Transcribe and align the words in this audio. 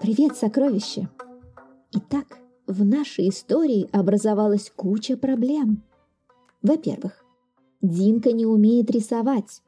Привет, 0.00 0.36
сокровище! 0.36 1.08
Итак, 1.92 2.38
в 2.68 2.84
нашей 2.84 3.30
истории 3.30 3.88
образовалась 3.90 4.70
куча 4.76 5.16
проблем. 5.16 5.82
Во-первых, 6.62 7.24
Динка 7.82 8.30
не 8.30 8.46
умеет 8.46 8.92
рисовать. 8.92 9.60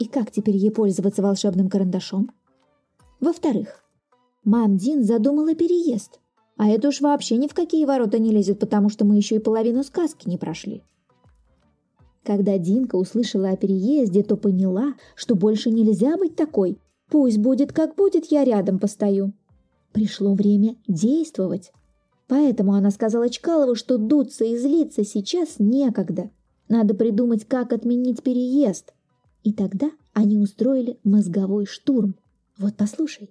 И 0.00 0.06
как 0.06 0.32
теперь 0.32 0.56
ей 0.56 0.72
пользоваться 0.72 1.22
волшебным 1.22 1.68
карандашом? 1.68 2.32
Во-вторых, 3.20 3.84
мам 4.42 4.76
Дин 4.76 5.04
задумала 5.04 5.54
переезд. 5.54 6.18
А 6.56 6.68
это 6.68 6.88
уж 6.88 7.00
вообще 7.00 7.36
ни 7.36 7.46
в 7.46 7.54
какие 7.54 7.84
ворота 7.84 8.18
не 8.18 8.32
лезет, 8.32 8.58
потому 8.58 8.88
что 8.88 9.04
мы 9.04 9.16
еще 9.16 9.36
и 9.36 9.40
половину 9.40 9.84
сказки 9.84 10.28
не 10.28 10.38
прошли. 10.38 10.82
Когда 12.24 12.58
Динка 12.58 12.96
услышала 12.96 13.50
о 13.50 13.56
переезде, 13.56 14.24
то 14.24 14.36
поняла, 14.36 14.94
что 15.14 15.36
больше 15.36 15.70
нельзя 15.70 16.16
быть 16.16 16.34
такой. 16.34 16.80
Пусть 17.08 17.38
будет 17.38 17.72
как 17.72 17.94
будет, 17.94 18.26
я 18.26 18.42
рядом 18.42 18.80
постою. 18.80 19.34
Пришло 19.92 20.34
время 20.34 20.76
действовать. 20.86 21.72
Поэтому 22.26 22.74
она 22.74 22.90
сказала 22.90 23.30
Чкалову, 23.30 23.74
что 23.74 23.96
дуться 23.96 24.44
и 24.44 24.56
злиться 24.56 25.04
сейчас 25.04 25.58
некогда. 25.58 26.30
Надо 26.68 26.94
придумать, 26.94 27.46
как 27.46 27.72
отменить 27.72 28.22
переезд. 28.22 28.92
И 29.42 29.52
тогда 29.52 29.90
они 30.12 30.36
устроили 30.38 30.98
мозговой 31.04 31.64
штурм. 31.64 32.16
Вот 32.58 32.76
послушай. 32.76 33.30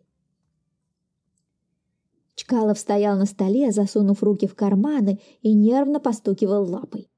Чкалов 2.35 2.80
стоял 2.80 3.17
на 3.17 3.25
столе, 3.25 3.71
засунув 3.71 4.23
руки 4.23 4.47
в 4.47 4.55
карманы 4.55 5.19
и 5.41 5.53
нервно 5.53 5.99
постукивал 5.99 6.69
лапой. 6.69 7.09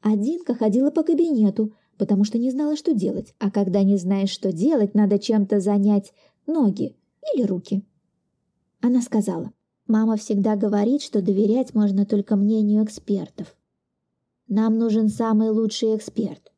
А 0.00 0.16
Динка 0.16 0.54
ходила 0.54 0.90
по 0.90 1.02
кабинету, 1.02 1.72
потому 1.96 2.24
что 2.24 2.38
не 2.38 2.50
знала, 2.50 2.76
что 2.76 2.92
делать. 2.92 3.34
А 3.38 3.50
когда 3.50 3.82
не 3.82 3.96
знаешь, 3.96 4.30
что 4.30 4.52
делать, 4.52 4.94
надо 4.94 5.18
чем-то 5.18 5.60
занять 5.60 6.12
ноги 6.46 6.96
или 7.34 7.44
руки. 7.44 7.84
Она 8.82 9.00
сказала, 9.00 9.52
«Мама 9.86 10.16
всегда 10.16 10.56
говорит, 10.56 11.02
что 11.02 11.22
доверять 11.22 11.72
можно 11.72 12.04
только 12.04 12.34
мнению 12.34 12.84
экспертов. 12.84 13.56
Нам 14.48 14.76
нужен 14.76 15.08
самый 15.08 15.50
лучший 15.50 15.96
эксперт. 15.96 16.52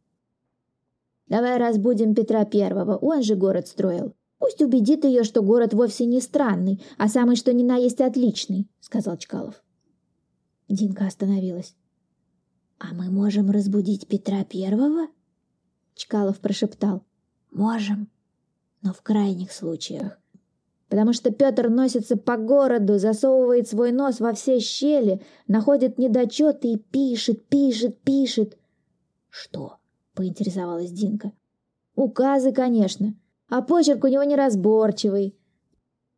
Давай 1.28 1.58
разбудим 1.58 2.14
Петра 2.14 2.46
Первого, 2.46 2.96
он 2.96 3.22
же 3.22 3.36
город 3.36 3.68
строил. 3.68 4.14
Пусть 4.38 4.62
убедит 4.62 5.04
ее, 5.04 5.22
что 5.22 5.42
город 5.42 5.74
вовсе 5.74 6.06
не 6.06 6.20
странный, 6.20 6.82
а 6.96 7.08
самый 7.08 7.36
что 7.36 7.52
ни 7.52 7.62
на 7.62 7.76
есть 7.76 8.00
отличный»,— 8.00 8.68
сказал 8.80 9.18
Чкалов. 9.18 9.62
Динка 10.68 11.06
остановилась. 11.06 11.76
«А 12.78 12.94
мы 12.94 13.10
можем 13.10 13.50
разбудить 13.50 14.08
Петра 14.08 14.44
Первого?» 14.44 15.08
Чкалов 15.94 16.40
прошептал. 16.40 17.04
«Можем, 17.52 18.08
но 18.80 18.94
в 18.94 19.02
крайних 19.02 19.52
случаях. 19.52 20.18
Потому 20.88 21.12
что 21.12 21.30
Петр 21.30 21.70
носится 21.70 22.16
по 22.16 22.36
городу, 22.36 22.98
засовывает 22.98 23.68
свой 23.68 23.90
нос 23.90 24.20
во 24.20 24.32
все 24.32 24.60
щели, 24.60 25.22
находит 25.48 25.98
недочеты 25.98 26.72
и 26.72 26.76
пишет, 26.76 27.46
пишет, 27.46 28.00
пишет». 28.02 28.58
«Что?»— 29.28 29.78
поинтересовалась 30.14 30.90
Динка. 30.90 31.32
«Указы, 31.96 32.52
конечно. 32.52 33.14
А 33.48 33.62
почерк 33.62 34.04
у 34.04 34.08
него 34.08 34.24
неразборчивый». 34.24 35.36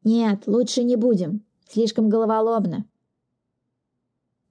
«Нет, 0.05 0.47
лучше 0.47 0.85
не 0.85 0.97
будем. 0.97 1.45
Слишком 1.69 2.09
головоломно». 2.09 2.85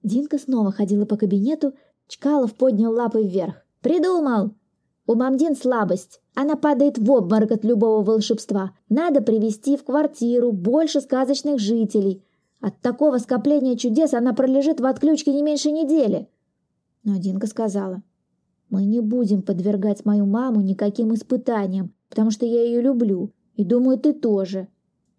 Динка 0.02 0.38
снова 0.38 0.70
ходила 0.70 1.04
по 1.04 1.16
кабинету, 1.16 1.74
Чкалов 2.08 2.54
поднял 2.54 2.92
лапы 2.92 3.22
вверх. 3.22 3.64
«Придумал! 3.80 4.54
У 5.06 5.14
Мамдин 5.14 5.56
слабость. 5.56 6.20
Она 6.38 6.54
падает 6.54 6.98
в 6.98 7.10
обморок 7.10 7.50
от 7.50 7.64
любого 7.64 8.04
волшебства. 8.04 8.72
Надо 8.90 9.22
привести 9.22 9.78
в 9.78 9.84
квартиру 9.84 10.52
больше 10.52 11.00
сказочных 11.00 11.58
жителей. 11.58 12.22
От 12.60 12.78
такого 12.82 13.16
скопления 13.16 13.74
чудес 13.74 14.12
она 14.12 14.34
пролежит 14.34 14.78
в 14.78 14.84
отключке 14.84 15.32
не 15.32 15.42
меньше 15.42 15.72
недели». 15.72 16.28
Но 17.04 17.16
Динка 17.16 17.46
сказала, 17.46 18.02
«Мы 18.68 18.84
не 18.84 19.00
будем 19.00 19.40
подвергать 19.40 20.04
мою 20.04 20.26
маму 20.26 20.60
никаким 20.60 21.14
испытаниям, 21.14 21.94
потому 22.10 22.30
что 22.30 22.44
я 22.44 22.62
ее 22.62 22.82
люблю, 22.82 23.32
и 23.54 23.64
думаю, 23.64 23.98
ты 23.98 24.12
тоже. 24.12 24.68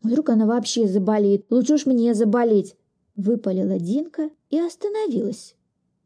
Вдруг 0.03 0.29
она 0.29 0.45
вообще 0.45 0.87
заболеет, 0.87 1.47
лучше 1.49 1.73
уж 1.73 1.87
мне 1.87 2.13
заболеть». 2.13 2.75
Выпалила 3.15 3.79
Динка 3.79 4.29
и 4.51 4.59
остановилась. 4.59 5.55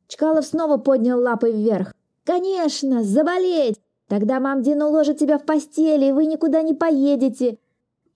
Чкалов 0.07 0.45
снова 0.45 0.77
поднял 0.77 1.19
лапы 1.19 1.51
вверх. 1.51 1.93
«Конечно, 2.23 3.03
заболеть! 3.03 3.80
Тогда 4.11 4.41
мам 4.41 4.61
Дина 4.61 4.89
уложит 4.89 5.19
тебя 5.19 5.37
в 5.37 5.45
постели, 5.45 6.07
и 6.07 6.11
вы 6.11 6.25
никуда 6.25 6.63
не 6.63 6.73
поедете!» 6.73 7.59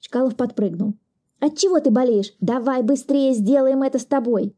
Чкалов 0.01 0.35
подпрыгнул. 0.35 0.95
«Отчего 1.39 1.79
ты 1.79 1.89
болеешь? 1.89 2.33
Давай 2.41 2.83
быстрее 2.83 3.33
сделаем 3.33 3.81
это 3.81 3.97
с 3.97 4.05
тобой!» 4.05 4.57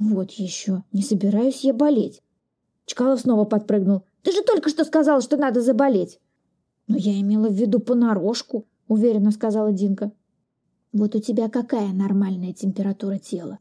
«Вот 0.00 0.32
еще, 0.32 0.82
не 0.90 1.02
собираюсь 1.02 1.62
я 1.62 1.72
болеть!» 1.72 2.20
Чкалов 2.84 3.20
снова 3.20 3.44
подпрыгнул. 3.44 4.02
«Ты 4.24 4.32
же 4.32 4.42
только 4.42 4.70
что 4.70 4.84
сказал, 4.84 5.20
что 5.20 5.36
надо 5.36 5.62
заболеть!» 5.62 6.18
«Но 6.88 6.96
я 6.96 7.20
имела 7.20 7.46
в 7.46 7.54
виду 7.54 7.78
понарошку»,— 7.78 8.66
уверенно 8.88 9.30
сказала 9.30 9.70
Динка. 9.70 10.10
«Вот 10.92 11.14
у 11.14 11.20
тебя 11.20 11.48
какая 11.48 11.92
нормальная 11.92 12.52
температура 12.54 13.18
тела?» 13.18 13.60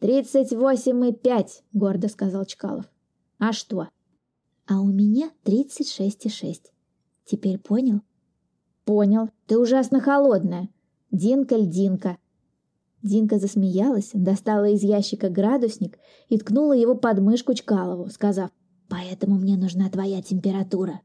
«Тридцать 0.00 0.52
восемь 0.52 1.06
и 1.06 1.12
пять»,— 1.12 1.62
гордо 1.72 2.08
сказал 2.08 2.44
Чкалов. 2.44 2.90
«А 3.38 3.52
что?» 3.52 3.86
«А 4.68 4.80
у 4.80 4.88
меня 4.88 5.30
тридцать 5.44 5.90
шесть 5.90 6.26
и 6.26 6.28
шесть. 6.28 6.72
Теперь 7.24 7.58
понял?» 7.58 8.00
«Понял. 8.84 9.30
Ты 9.46 9.58
ужасно 9.58 10.00
холодная. 10.00 10.68
Динка-льдинка». 11.10 12.18
Динка 13.02 13.38
засмеялась, 13.38 14.10
достала 14.12 14.68
из 14.68 14.82
ящика 14.82 15.28
градусник 15.28 15.98
и 16.28 16.38
ткнула 16.38 16.72
его 16.72 16.96
под 16.96 17.20
мышку 17.20 17.54
Чкалову, 17.54 18.08
сказав, 18.10 18.50
«Поэтому 18.88 19.36
мне 19.38 19.56
нужна 19.56 19.88
твоя 19.88 20.20
температура». 20.22 21.00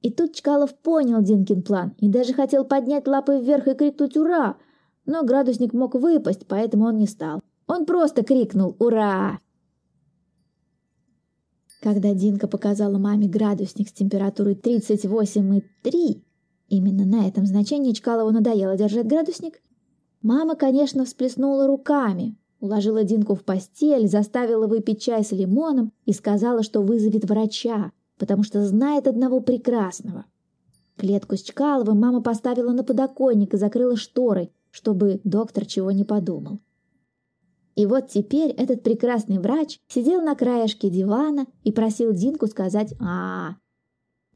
И 0.00 0.12
тут 0.12 0.34
Чкалов 0.34 0.78
понял 0.78 1.20
Динкин 1.20 1.62
план 1.62 1.94
и 1.98 2.08
даже 2.08 2.32
хотел 2.32 2.64
поднять 2.64 3.08
лапы 3.08 3.40
вверх 3.40 3.66
и 3.66 3.74
крикнуть 3.74 4.16
«Ура!», 4.16 4.56
но 5.06 5.24
градусник 5.24 5.72
мог 5.72 5.94
выпасть, 5.94 6.46
поэтому 6.46 6.86
он 6.86 6.98
не 6.98 7.06
стал. 7.06 7.42
Он 7.66 7.86
просто 7.86 8.22
крикнул 8.22 8.76
«Ура!». 8.78 9.40
Когда 11.80 12.12
Динка 12.12 12.48
показала 12.48 12.98
маме 12.98 13.28
градусник 13.28 13.88
с 13.88 13.92
температурой 13.92 14.54
38,3, 14.54 16.22
именно 16.68 17.04
на 17.04 17.28
этом 17.28 17.46
значении 17.46 17.92
Чкалову 17.92 18.32
надоело 18.32 18.76
держать 18.76 19.06
градусник, 19.06 19.60
мама, 20.20 20.56
конечно, 20.56 21.04
всплеснула 21.04 21.68
руками, 21.68 22.36
уложила 22.58 23.04
Динку 23.04 23.36
в 23.36 23.44
постель, 23.44 24.08
заставила 24.08 24.66
выпить 24.66 25.00
чай 25.00 25.22
с 25.24 25.30
лимоном 25.30 25.92
и 26.04 26.12
сказала, 26.12 26.64
что 26.64 26.82
вызовет 26.82 27.24
врача, 27.24 27.92
потому 28.18 28.42
что 28.42 28.66
знает 28.66 29.06
одного 29.06 29.40
прекрасного. 29.40 30.24
Клетку 30.96 31.36
с 31.36 31.42
Чкаловым 31.42 32.00
мама 32.00 32.20
поставила 32.20 32.72
на 32.72 32.82
подоконник 32.82 33.54
и 33.54 33.56
закрыла 33.56 33.96
шторой, 33.96 34.50
чтобы 34.72 35.20
доктор 35.22 35.64
чего 35.64 35.92
не 35.92 36.02
подумал. 36.02 36.58
И 37.78 37.86
вот 37.86 38.08
теперь 38.08 38.50
этот 38.50 38.82
прекрасный 38.82 39.38
врач 39.38 39.78
сидел 39.86 40.20
на 40.20 40.34
краешке 40.34 40.90
дивана 40.90 41.46
и 41.62 41.70
просил 41.70 42.12
Динку 42.12 42.48
сказать 42.48 42.92
а. 43.00 43.54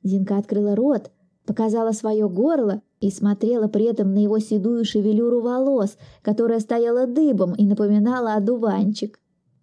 Динка 0.05 0.37
открыла 0.37 0.77
рот, 0.77 1.11
показала 1.45 1.91
свое 1.91 2.29
горло 2.29 2.83
и 3.01 3.11
смотрела 3.11 3.67
при 3.67 3.87
этом 3.87 4.15
на 4.15 4.21
его 4.23 4.39
седую 4.39 4.85
шевелюру 4.85 5.41
волос, 5.41 5.97
которая 6.23 6.61
стояла 6.61 7.09
дыбом 7.09 7.53
и 7.57 7.67
напоминала 7.67 8.35
одуванчик. 8.35 9.19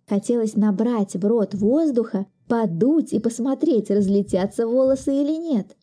Хотелось 0.10 0.58
набрать 0.58 1.16
в 1.16 1.26
рот 1.26 1.54
воздуха, 1.54 2.26
подуть 2.50 3.14
и 3.14 3.20
посмотреть, 3.20 3.90
разлетятся 3.92 4.68
волосы 4.68 5.22
или 5.22 5.38
нет. 5.38 5.78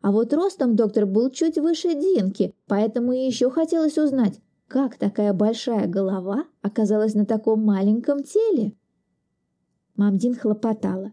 А 0.00 0.10
вот 0.10 0.34
ростом 0.34 0.74
доктор 0.74 1.06
был 1.06 1.30
чуть 1.30 1.56
выше 1.56 1.94
Динки, 1.94 2.52
поэтому 2.66 3.12
еще 3.12 3.48
хотелось 3.48 3.96
узнать, 3.96 4.40
как 4.72 4.96
такая 4.96 5.34
большая 5.34 5.86
голова 5.86 6.46
оказалась 6.62 7.12
на 7.12 7.26
таком 7.26 7.62
маленьком 7.62 8.22
теле? 8.22 8.72
Мамдин 9.96 10.34
хлопотала. 10.34 11.12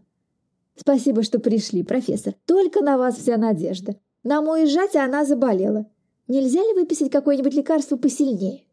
«Спасибо, 0.76 1.22
что 1.22 1.40
пришли, 1.40 1.82
профессор. 1.82 2.34
Только 2.46 2.80
на 2.80 2.96
вас 2.96 3.18
вся 3.18 3.36
надежда. 3.36 3.96
Нам 4.22 4.48
уезжать, 4.48 4.96
а 4.96 5.04
она 5.04 5.26
заболела. 5.26 5.86
Нельзя 6.26 6.60
ли 6.60 6.72
выписать 6.72 7.10
какое-нибудь 7.10 7.52
лекарство 7.52 7.98
посильнее?» 7.98 8.64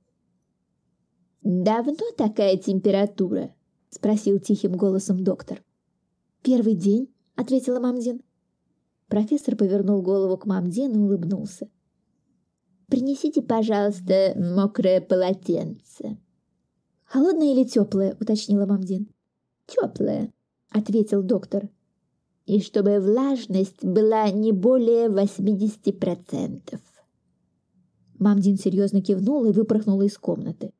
«Давно 1.43 2.05
такая 2.15 2.55
температура?»— 2.55 3.53
спросил 3.89 4.39
тихим 4.39 4.77
голосом 4.77 5.21
доктор. 5.21 5.61
«Первый 6.43 6.75
день»,— 6.75 7.13
ответила 7.35 7.81
Мамдин. 7.81 8.21
Профессор 9.09 9.57
повернул 9.57 10.01
голову 10.01 10.37
к 10.37 10.45
Мамдин 10.45 10.93
и 10.93 10.97
улыбнулся. 10.97 11.67
Принесите, 12.89 13.41
пожалуйста, 13.41 14.33
мокрое 14.37 15.01
полотенце. 15.01 16.17
Холодное 17.03 17.53
или 17.53 17.65
теплое? 17.65 18.15
уточнила 18.19 18.65
Мамдин. 18.65 19.09
Теплое, 19.65 20.31
ответил 20.69 21.21
доктор. 21.21 21.67
И 22.45 22.61
чтобы 22.61 23.01
влажность 23.01 23.83
была 23.83 24.29
не 24.31 24.53
более 24.53 25.09
восьмидесяти 25.09 25.91
процентов. 25.91 26.79
Мамдин 28.19 28.57
серьезно 28.57 29.01
кивнула 29.01 29.47
и 29.47 29.51
выпорхнула 29.51 30.03
из 30.03 30.17
комнаты. 30.17 30.71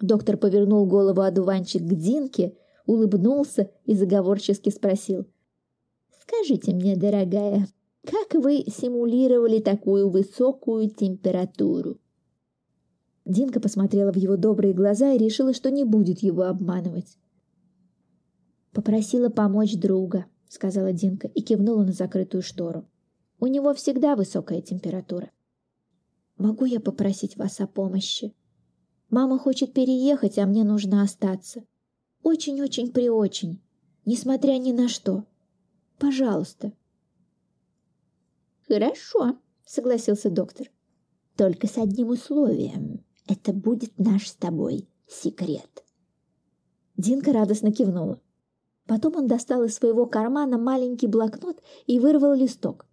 Доктор 0.00 0.38
повернул 0.38 0.86
голову 0.86 1.20
одуванчик 1.20 1.82
к 1.82 1.94
Динке, 1.94 2.56
улыбнулся 2.86 3.70
и 3.84 3.94
заговорчески 3.94 4.70
спросил. 4.70 5.26
«Скажите 6.22 6.74
мне, 6.74 6.96
дорогая, 6.96 7.68
как 8.06 8.34
вы 8.34 8.64
симулировали 8.68 9.58
такую 9.58 10.08
высокую 10.08 10.88
температуру?» 10.88 11.98
Динка 13.24 13.58
посмотрела 13.58 14.12
в 14.12 14.16
его 14.16 14.36
добрые 14.36 14.72
глаза 14.72 15.12
и 15.12 15.18
решила, 15.18 15.52
что 15.52 15.70
не 15.70 15.84
будет 15.84 16.20
его 16.20 16.42
обманывать. 16.44 17.18
«Попросила 18.72 19.28
помочь 19.28 19.74
друга»,— 19.76 20.26
сказала 20.48 20.92
Динка 20.92 21.26
и 21.26 21.42
кивнула 21.42 21.82
на 21.82 21.92
закрытую 21.92 22.42
штору. 22.42 22.86
«У 23.40 23.48
него 23.48 23.74
всегда 23.74 24.14
высокая 24.14 24.62
температура». 24.62 25.30
«Могу 26.38 26.66
я 26.66 26.78
попросить 26.78 27.36
вас 27.36 27.60
о 27.60 27.66
помощи? 27.66 28.34
Мама 29.10 29.38
хочет 29.38 29.72
переехать, 29.72 30.38
а 30.38 30.46
мне 30.46 30.62
нужно 30.62 31.02
остаться. 31.02 31.64
Очень-очень-преочень, 32.22 33.60
несмотря 34.04 34.58
ни 34.58 34.72
на 34.72 34.88
что. 34.88 35.24
Пожалуйста». 35.98 36.72
«Хорошо»,— 38.68 39.38
согласился 39.64 40.28
доктор. 40.28 40.70
«Только 41.36 41.68
с 41.68 41.78
одним 41.78 42.10
условием. 42.10 43.04
Это 43.28 43.52
будет 43.52 43.96
наш 43.98 44.28
с 44.28 44.34
тобой 44.34 44.88
секрет». 45.06 45.84
Динка 46.96 47.32
радостно 47.32 47.72
кивнула. 47.72 48.20
Потом 48.86 49.16
он 49.16 49.26
достал 49.28 49.62
из 49.64 49.74
своего 49.74 50.06
кармана 50.06 50.58
маленький 50.58 51.06
блокнот 51.06 51.62
и 51.86 52.00
вырвал 52.00 52.34
листок. 52.34 52.86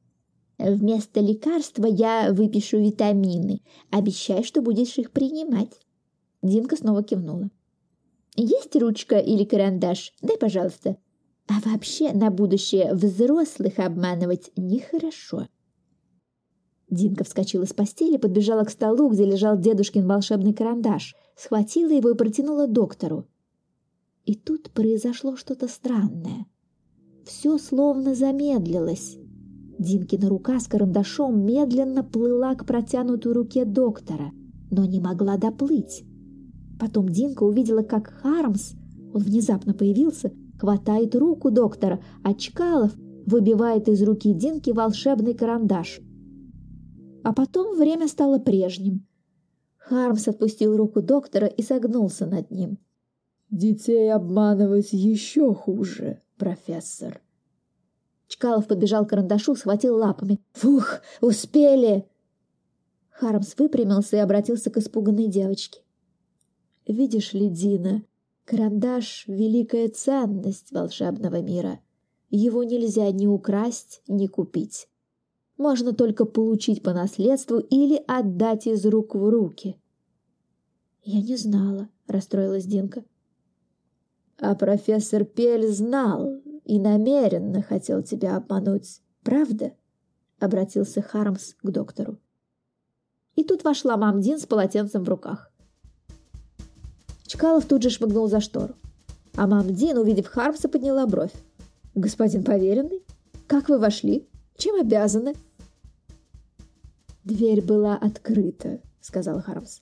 «Вместо 0.60 1.20
лекарства 1.20 1.86
я 1.86 2.31
выпишу 2.31 2.80
витамины. 2.80 3.62
Обещай, 3.90 4.44
что 4.44 4.62
будешь 4.62 4.98
их 5.00 5.12
принимать». 5.12 5.80
Динка 6.44 6.76
снова 6.76 7.04
кивнула. 7.04 7.50
«Есть 8.36 8.76
ручка 8.76 9.18
или 9.18 9.44
карандаш? 9.44 10.14
Дай, 10.22 10.38
пожалуйста». 10.38 10.98
«А 11.48 11.60
вообще 11.68 12.14
на 12.14 12.30
будущее 12.30 12.94
взрослых 12.94 13.80
обманывать 13.80 14.52
нехорошо». 14.56 15.48
Динка 16.94 17.24
вскочила 17.24 17.66
с 17.66 17.74
постели, 17.74 18.18
подбежала 18.18 18.63
к 18.63 18.69
столу, 18.69 19.10
где 19.10 19.25
лежал 19.25 19.57
дедушкин 19.57 20.07
волшебный 20.07 20.54
карандаш, 20.54 21.16
схватила 21.36 21.92
его 21.92 22.12
и 22.12 22.16
протянула 22.16 22.68
доктору. 22.68 23.25
И 24.25 24.36
тут 24.36 24.72
произошло 24.72 25.36
что-то 25.36 25.68
странное. 25.68 26.45
Все 27.25 27.57
словно 27.57 28.16
замедлилось. 28.16 29.18
Динкина 29.80 30.30
рука 30.30 30.60
с 30.60 30.68
карандашом 30.68 31.45
медленно 31.45 32.04
плыла 32.04 32.56
к 32.56 32.66
протянутой 32.66 33.34
руке 33.34 33.66
доктора, 33.66 34.31
но 34.69 34.86
не 34.86 35.00
могла 35.00 35.38
доплыть. 35.38 36.04
Потом 36.80 37.10
Динка 37.10 37.44
увидела, 37.44 37.81
как 37.81 38.10
Хармс, 38.22 38.74
он 39.13 39.22
внезапно 39.22 39.74
появился, 39.74 40.31
хватает 40.60 41.16
руку 41.16 41.51
доктора, 41.51 42.01
а 42.24 42.34
Чкалов 42.34 42.94
выбивает 43.25 43.88
из 43.88 44.01
руки 44.04 44.34
Динки 44.34 44.72
волшебный 44.72 45.34
карандаш. 45.34 46.01
А 47.24 47.34
потом 47.34 47.78
время 47.78 48.08
стало 48.08 48.38
прежним. 48.38 49.08
Хармс 49.78 50.28
отпустил 50.28 50.75
руку 50.75 51.02
доктора 51.02 51.48
и 51.48 51.62
согнулся 51.62 52.25
над 52.25 52.52
ним. 52.52 52.78
Детей 53.50 54.12
обманывать 54.14 54.94
еще 54.94 55.54
хуже, 55.54 56.22
профессор. 56.38 57.22
Чкалов 58.28 58.68
подбежал 58.68 59.06
к 59.06 59.10
карандашу, 59.10 59.56
схватил 59.56 59.98
лапами. 59.98 60.40
«Фух, 60.54 61.02
успели!» 61.22 62.06
Хармс 63.12 63.54
выпрямился 63.58 64.18
и 64.18 64.19
обратился 64.19 64.69
к 64.72 64.78
испуганной 64.78 65.28
девочке. 65.28 65.81
«Видишь 66.88 67.34
ли, 67.34 67.48
Дина, 67.50 68.04
карандаш— 68.46 69.26
великая 69.28 69.88
ценность 69.90 70.72
волшебного 70.72 71.42
мира. 71.42 71.80
Его 72.30 72.64
нельзя 72.64 73.12
ни 73.12 73.28
украсть, 73.28 74.02
ни 74.08 74.28
купить. 74.28 74.88
Можно 75.58 75.94
только 75.94 76.26
получить 76.26 76.82
по 76.84 76.94
наследству 76.94 77.60
или 77.60 78.04
отдать 78.08 78.68
из 78.68 78.86
рук 78.86 79.16
в 79.16 79.30
руки». 79.30 79.80
«Я 81.04 81.22
не 81.22 81.36
знала»,— 81.36 81.90
расстроилась 82.08 82.66
Динка. 82.66 83.04
А 84.40 84.56
профессор 84.56 85.26
Пель 85.26 85.68
знал 85.68 86.42
и 86.66 86.80
намеренно 86.80 87.62
хотел 87.62 88.02
тебя 88.02 88.36
обмануть, 88.36 89.02
правда? 89.24 89.74
Обратился 90.40 91.02
Хармс 91.02 91.54
к 91.62 91.70
доктору. 91.70 92.18
И 93.36 93.44
тут 93.44 93.64
вошла 93.64 93.96
Мамдин 93.96 94.40
с 94.40 94.46
полотенцем 94.46 95.04
в 95.04 95.10
руках. 95.10 95.52
Чкалов 97.26 97.66
тут 97.66 97.84
же 97.84 97.90
шмыгнул 97.90 98.28
за 98.28 98.42
штору. 98.42 98.76
А 99.36 99.48
Мамдин, 99.48 99.98
увидев 99.98 100.28
Хармса, 100.28 100.68
подняла 100.68 101.08
бровь. 101.08 101.34
«Господин 101.96 102.44
поверенный, 102.44 103.02
как 103.48 103.70
вы 103.70 103.80
вошли? 103.80 104.28
Чем 104.58 104.80
обязаны?» 104.80 105.34
«Дверь 107.24 107.62
была 107.62 107.96
открыта»,— 107.96 108.82
сказал 109.02 109.42
Хармс. 109.42 109.80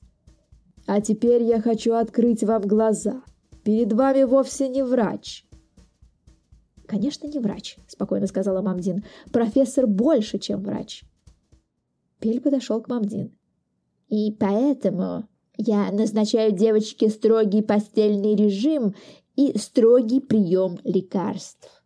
«А 0.85 1.01
теперь 1.01 1.43
я 1.43 1.59
хочу 1.59 1.93
открыть 1.93 2.43
вам 2.43 2.61
глаза. 2.61 3.23
Перед 3.63 3.93
вами 3.93 4.23
вовсе 4.23 4.67
не 4.67 4.83
врач». 4.83 5.45
«Конечно, 6.85 7.27
не 7.27 7.39
врач»,— 7.39 7.77
спокойно 7.87 8.27
сказала 8.27 8.61
Мамдин. 8.61 9.03
«Профессор 9.31 9.87
больше, 9.87 10.39
чем 10.39 10.61
врач». 10.61 11.03
Пель 12.19 12.41
подошел 12.41 12.81
к 12.81 12.89
Мамдин. 12.89 13.31
«И 14.09 14.31
поэтому 14.33 15.27
я 15.57 15.91
назначаю 15.91 16.51
девочке 16.51 17.09
строгий 17.09 17.61
постельный 17.61 18.35
режим 18.35 18.93
и 19.35 19.57
строгий 19.57 20.19
прием 20.19 20.79
лекарств». 20.83 21.80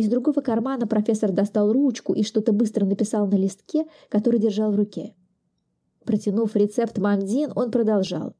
Из 0.00 0.08
другого 0.08 0.40
кармана 0.40 0.86
профессор 0.86 1.30
достал 1.30 1.70
ручку 1.74 2.14
и 2.14 2.22
что-то 2.22 2.54
быстро 2.54 2.86
написал 2.86 3.26
на 3.26 3.34
листке, 3.34 3.84
который 4.08 4.40
держал 4.40 4.72
в 4.72 4.76
руке. 4.76 5.14
Протянув 6.06 6.56
рецепт 6.56 6.96
Мамдин, 6.96 7.52
он 7.54 7.70
продолжал. 7.70 8.34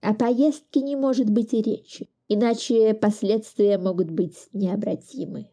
О 0.00 0.14
поездке 0.14 0.82
не 0.82 0.94
может 0.94 1.28
быть 1.28 1.54
и 1.54 1.60
речи, 1.60 2.08
иначе 2.28 2.94
последствия 2.94 3.78
могут 3.78 4.12
быть 4.12 4.46
необратимы. 4.52 5.48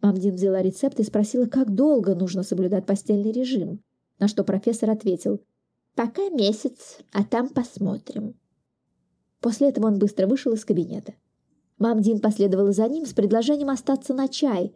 Мамдин 0.00 0.36
взяла 0.36 0.62
рецепт 0.62 0.98
и 1.00 1.04
спросила, 1.04 1.44
как 1.44 1.74
долго 1.74 2.14
нужно 2.14 2.44
соблюдать 2.44 2.86
постельный 2.86 3.30
режим, 3.30 3.82
на 4.18 4.26
что 4.26 4.42
профессор 4.42 4.88
ответил 4.88 5.42
«Пока 5.94 6.30
месяц, 6.30 7.00
а 7.12 7.24
там 7.24 7.50
посмотрим». 7.50 8.40
После 9.40 9.68
этого 9.68 9.88
он 9.88 9.98
быстро 9.98 10.26
вышел 10.26 10.54
из 10.54 10.64
кабинета. 10.64 11.12
Мамдин 11.78 12.20
последовала 12.20 12.72
за 12.72 12.88
ним 12.88 13.06
с 13.06 13.12
предложением 13.12 13.70
остаться 13.70 14.14
на 14.14 14.28
чай, 14.28 14.74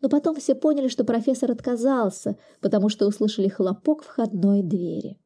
но 0.00 0.08
потом 0.08 0.36
все 0.36 0.54
поняли, 0.54 0.88
что 0.88 1.04
профессор 1.04 1.50
отказался, 1.50 2.36
потому 2.60 2.88
что 2.88 3.06
услышали 3.06 3.48
хлопок 3.48 4.02
входной 4.02 4.62
двери. 4.62 5.18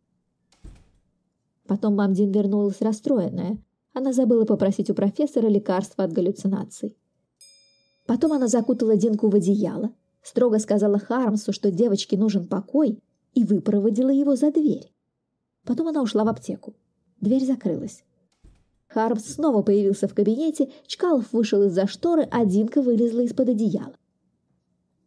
Потом 1.67 1.97
Мамдин 1.97 2.31
вернулась 2.31 2.81
расстроенная. 2.81 3.59
Она 3.95 4.13
забыла 4.13 4.45
попросить 4.45 4.91
у 4.91 4.95
профессора 4.95 5.47
лекарства 5.47 6.05
от 6.05 6.13
галлюцинаций. 6.13 6.97
Потом 8.07 8.33
она 8.33 8.49
закутала 8.49 8.97
Динку 8.97 9.29
в 9.29 9.35
одеяло, 9.35 9.93
строго 10.23 10.59
сказала 10.59 10.99
Хармсу, 10.99 11.53
что 11.53 11.71
девочке 11.71 12.19
нужен 12.19 12.47
покой, 12.47 12.99
и 13.33 13.45
выпроводила 13.45 14.11
его 14.11 14.37
за 14.37 14.53
дверь. 14.53 14.93
Потом 15.65 15.89
она 15.89 16.03
ушла 16.03 16.25
в 16.25 16.29
аптеку. 16.29 16.75
Дверь 17.21 17.45
закрылась. 17.45 18.05
Хармс 18.89 19.25
снова 19.25 19.63
появился 19.63 20.09
в 20.09 20.15
кабинете, 20.15 20.71
Чкалов 20.87 21.33
вышел 21.33 21.63
из-за 21.65 21.87
шторы, 21.87 22.29
а 22.31 22.45
Динка 22.45 22.83
вылезла 22.83 23.21
из-под 23.21 23.51
одеяла. 23.51 23.97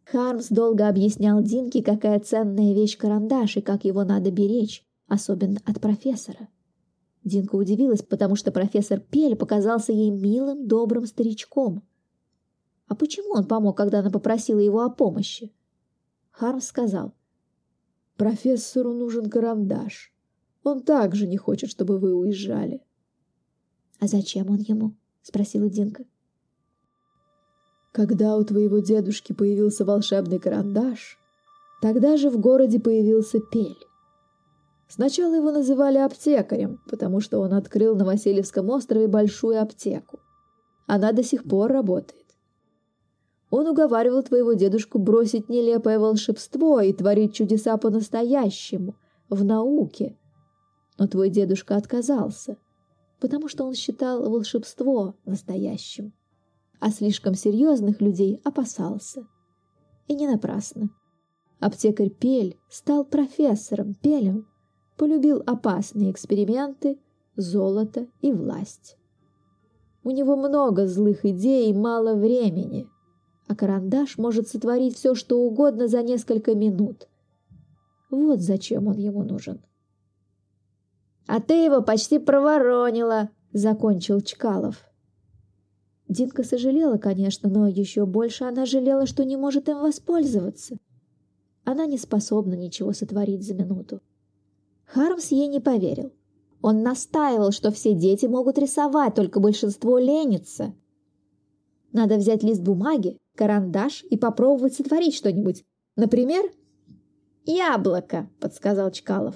Хармс 0.04 0.48
долго 0.48 0.88
объяснял 0.88 1.42
Динке, 1.42 1.82
какая 1.82 2.20
ценная 2.20 2.74
вещь 2.74 2.96
карандаш 2.96 3.58
и 3.58 3.60
как 3.60 3.84
его 3.84 4.04
надо 4.04 4.30
беречь 4.30 4.84
особенно 5.08 5.60
от 5.64 5.80
профессора. 5.80 6.48
Динка 7.24 7.56
удивилась, 7.56 8.02
потому 8.02 8.36
что 8.36 8.52
профессор 8.52 9.00
Пель 9.00 9.36
показался 9.36 9.92
ей 9.92 10.10
милым, 10.10 10.68
добрым 10.68 11.06
старичком. 11.06 11.82
А 12.86 12.94
почему 12.94 13.32
он 13.32 13.46
помог, 13.46 13.76
когда 13.76 13.98
она 13.98 14.10
попросила 14.10 14.60
его 14.60 14.82
о 14.82 14.90
помощи? 14.90 15.52
Хармс 16.30 16.66
сказал. 16.66 17.14
«Профессору 18.16 18.92
нужен 18.92 19.28
карандаш. 19.28 20.12
Он 20.62 20.82
также 20.82 21.26
не 21.26 21.36
хочет, 21.36 21.70
чтобы 21.70 21.98
вы 21.98 22.14
уезжали». 22.14 22.82
«А 24.00 24.06
зачем 24.06 24.50
он 24.50 24.58
ему?»— 24.58 24.94
спросила 25.22 25.68
Динка. 25.68 26.04
«Когда 27.92 28.36
у 28.36 28.44
твоего 28.44 28.78
дедушки 28.78 29.32
появился 29.32 29.84
волшебный 29.84 30.38
карандаш, 30.38 31.18
тогда 31.82 32.16
же 32.16 32.30
в 32.30 32.38
городе 32.38 32.78
появился 32.78 33.40
Пель. 33.40 33.78
Сначала 34.88 35.34
его 35.34 35.50
называли 35.50 35.98
аптекарем, 35.98 36.80
потому 36.88 37.20
что 37.20 37.40
он 37.40 37.52
открыл 37.52 37.94
на 37.94 38.04
Васильевском 38.04 38.70
острове 38.70 39.06
большую 39.06 39.60
аптеку. 39.60 40.20
Она 40.86 41.12
до 41.12 41.22
сих 41.22 41.44
пор 41.44 41.70
работает. 41.70 42.24
Он 43.50 43.66
уговаривал 43.66 44.22
твоего 44.22 44.54
дедушку 44.54 44.98
бросить 44.98 45.48
нелепое 45.48 45.98
волшебство 45.98 46.80
и 46.80 46.92
творить 46.92 47.34
чудеса 47.34 47.76
по-настоящему, 47.76 48.94
в 49.28 49.44
науке. 49.44 50.16
Но 50.98 51.06
твой 51.06 51.28
дедушка 51.28 51.76
отказался, 51.76 52.56
потому 53.20 53.48
что 53.48 53.64
он 53.64 53.74
считал 53.74 54.28
волшебство 54.28 55.14
настоящим, 55.24 56.12
а 56.80 56.90
слишком 56.90 57.34
серьезных 57.34 58.00
людей 58.00 58.40
опасался. 58.44 59.26
И 60.06 60.14
не 60.14 60.26
напрасно. 60.26 60.90
Аптекарь 61.60 62.10
Пель 62.10 62.56
стал 62.68 63.04
профессором 63.04 63.94
Пелем, 63.94 64.46
полюбил 64.96 65.42
опасные 65.46 66.10
эксперименты, 66.10 66.98
золото 67.36 68.06
и 68.20 68.32
власть. 68.32 68.96
У 70.04 70.10
него 70.10 70.36
много 70.36 70.86
злых 70.86 71.24
идей 71.24 71.70
и 71.70 71.74
мало 71.74 72.14
времени, 72.14 72.88
а 73.48 73.56
карандаш 73.56 74.18
может 74.18 74.48
сотворить 74.48 74.96
все, 74.96 75.14
что 75.14 75.40
угодно 75.40 75.88
за 75.88 76.02
несколько 76.02 76.54
минут. 76.54 77.08
Вот 78.10 78.40
зачем 78.40 78.86
он 78.86 78.96
ему 78.96 79.22
нужен. 79.22 79.60
«А 81.28 81.40
ты 81.40 81.54
его 81.54 81.82
почти 81.82 82.18
проворонила!»— 82.18 83.28
закончил 83.52 84.22
Чкалов. 84.22 84.88
Динка 86.08 86.42
сожалела, 86.42 86.96
конечно, 86.96 87.50
но 87.50 87.68
еще 87.68 88.06
больше 88.06 88.44
она 88.44 88.64
жалела, 88.64 89.06
что 89.06 89.26
не 89.26 89.36
может 89.36 89.68
им 89.68 89.80
воспользоваться. 89.80 90.78
Она 91.64 91.84
не 91.84 91.98
способна 91.98 92.54
ничего 92.54 92.94
сотворить 92.94 93.46
за 93.46 93.54
минуту. 93.54 94.00
Хармс 94.86 95.30
ей 95.30 95.48
не 95.48 95.60
поверил. 95.60 96.14
Он 96.62 96.82
настаивал, 96.82 97.52
что 97.52 97.70
все 97.70 97.92
дети 97.92 98.24
могут 98.24 98.56
рисовать, 98.56 99.14
только 99.14 99.38
большинство 99.38 99.98
ленится. 99.98 100.74
Надо 101.92 102.16
взять 102.16 102.42
лист 102.42 102.62
бумаги, 102.62 103.18
карандаш 103.36 104.02
и 104.08 104.16
попробовать 104.16 104.74
сотворить 104.74 105.14
что-нибудь. 105.14 105.62
Например, 105.94 106.50
«Яблоко»,— 107.44 108.30
подсказал 108.40 108.90
Чкалов. 108.90 109.34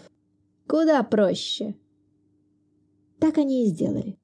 «Куда 0.66 1.02
проще». 1.02 1.76
Так 3.22 3.38
они 3.38 3.62
и 3.62 3.68
сделали. 3.68 4.18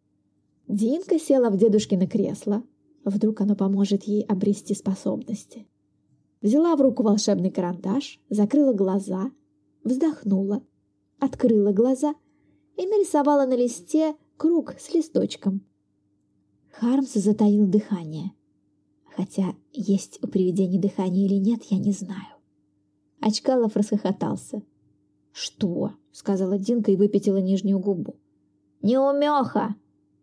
Динка 0.66 1.20
села 1.20 1.50
в 1.50 1.56
дедушкино 1.56 2.08
кресло. 2.08 2.64
Вдруг 3.04 3.40
оно 3.40 3.54
поможет 3.54 4.02
ей 4.02 4.24
обрести 4.24 4.74
способности. 4.74 5.68
Взяла 6.42 6.74
в 6.74 6.80
руку 6.80 7.04
волшебный 7.04 7.52
карандаш, 7.52 8.18
закрыла 8.28 8.72
глаза, 8.72 9.30
вздохнула, 9.84 10.64
открыла 11.20 11.72
глаза 11.72 12.16
и 12.76 12.86
нарисовала 12.86 13.46
на 13.46 13.54
листе 13.54 14.16
круг 14.36 14.74
с 14.80 14.92
листочком. 14.92 15.64
Хармс 16.72 17.12
затаил 17.12 17.68
дыхание. 17.68 18.32
Хотя 19.14 19.54
есть 19.72 20.18
у 20.24 20.26
привидений 20.26 20.80
дыхание 20.80 21.26
или 21.26 21.36
нет, 21.36 21.62
я 21.70 21.78
не 21.78 21.92
знаю. 21.92 22.34
Очкалов 23.20 23.76
расхохотался. 23.76 24.60
«Что?»— 25.30 25.92
сказала 26.10 26.58
Динка 26.58 26.90
и 26.90 26.96
выпятила 26.96 27.36
нижнюю 27.36 27.78
губу. 27.78 28.16
«Неумеха!» 28.82 29.76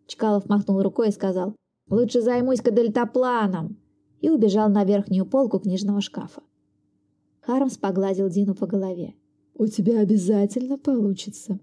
Чкалов 0.08 0.48
махнул 0.48 0.82
рукой 0.82 1.10
и 1.10 1.12
сказал. 1.12 1.56
«Лучше 1.90 2.22
займусь-ка 2.22 2.72
дельтапланом!» 2.72 3.78
и 4.22 4.30
убежал 4.30 4.70
на 4.70 4.84
верхнюю 4.84 5.26
полку 5.26 5.60
книжного 5.60 6.02
шкафа. 6.02 6.42
Хармс 7.42 7.78
погладил 7.78 8.28
Дину 8.28 8.56
по 8.56 8.66
голове. 8.66 9.14
«У 9.54 9.68
тебя 9.68 10.00
обязательно 10.00 10.80
получится. 10.80 11.60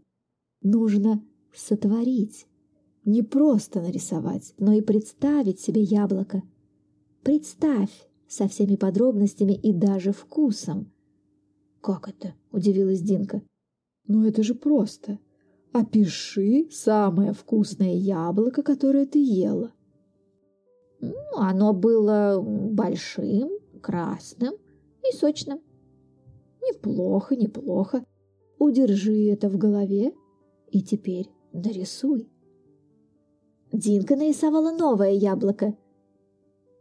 Нужно 0.62 1.20
сотворить. 1.52 2.46
Не 3.04 3.22
просто 3.22 3.80
нарисовать, 3.80 4.54
но 4.58 4.72
и 4.72 4.80
представить 4.80 5.58
себе 5.58 5.82
яблоко. 5.82 6.42
Представь 7.22 7.90
со 8.28 8.48
всеми 8.48 8.76
подробностями 8.76 9.52
и 9.52 9.72
даже 9.72 10.12
вкусом. 10.12 10.90
«Как 11.80 12.08
это?»– 12.08 12.34
удивилась 12.52 13.00
Динка. 13.00 13.42
«Ну 14.06 14.24
это 14.24 14.42
же 14.42 14.54
просто. 14.54 15.18
Опиши 15.72 16.68
самое 16.70 17.32
вкусное 17.32 17.94
яблоко, 17.94 18.62
которое 18.62 19.06
ты 19.06 19.18
ела». 19.18 19.72
Ну, 21.00 21.14
оно 21.36 21.72
было 21.72 22.40
большим, 22.40 23.50
красным 23.80 24.54
и 25.02 25.16
сочным. 25.16 25.60
Неплохо, 26.62 27.34
неплохо. 27.34 28.04
Удержи 28.58 29.26
это 29.26 29.48
в 29.48 29.58
голове 29.58 30.12
и 30.70 30.80
теперь 30.80 31.28
нарисуй. 31.52 32.28
Динка 33.72 34.14
нарисовала 34.14 34.70
новое 34.70 35.10
яблоко. 35.10 35.76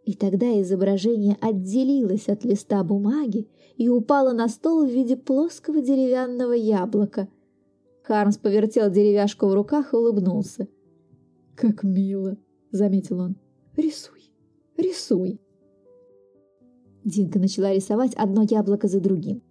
И 0.06 0.14
тогда 0.14 0.62
изображение 0.62 1.38
отделилось 1.42 2.28
от 2.28 2.44
листа 2.44 2.84
бумаги 2.84 3.50
и 3.76 3.90
упало 3.90 4.34
на 4.34 4.48
стол 4.50 4.86
в 4.86 4.90
виде 4.90 5.18
плоского 5.18 5.82
деревянного 5.82 6.54
яблока. 6.54 7.28
Хармс 8.04 8.38
повертел 8.38 8.90
деревяшку 8.90 9.48
в 9.48 9.54
руках 9.54 9.94
и 9.94 9.96
улыбнулся. 9.96 10.68
«Как 11.56 11.84
мило!»— 11.84 12.38
заметил 12.72 13.20
он. 13.20 13.36
«Рисуй, 13.78 14.32
рисуй!» 14.78 15.40
Динка 17.04 17.40
начала 17.40 17.74
рисовать 17.74 18.14
одно 18.16 18.44
яблоко 18.50 18.88
за 18.88 19.00
другим. 19.00 19.42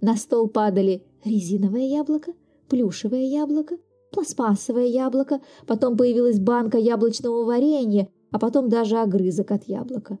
На 0.00 0.16
стол 0.16 0.48
падали 0.48 1.02
резиновое 1.24 1.88
яблоко, 1.88 2.32
плюшевое 2.68 3.24
яблоко, 3.24 3.78
пластмассовое 4.12 4.86
яблоко, 4.86 5.40
потом 5.66 5.96
появилась 5.96 6.38
банка 6.38 6.78
яблочного 6.78 7.44
варенья, 7.44 8.08
а 8.30 8.38
потом 8.38 8.68
даже 8.68 8.98
огрызок 8.98 9.50
от 9.50 9.64
яблока. 9.64 10.18